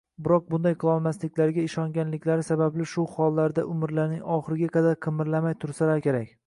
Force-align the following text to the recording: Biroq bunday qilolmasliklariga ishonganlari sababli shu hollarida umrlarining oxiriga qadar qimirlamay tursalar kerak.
Biroq 0.27 0.45
bunday 0.53 0.73
qilolmasliklariga 0.83 1.65
ishonganlari 1.69 2.47
sababli 2.49 2.89
shu 2.95 3.07
hollarida 3.19 3.67
umrlarining 3.75 4.27
oxiriga 4.39 4.75
qadar 4.79 5.03
qimirlamay 5.07 5.63
tursalar 5.65 6.05
kerak. 6.09 6.37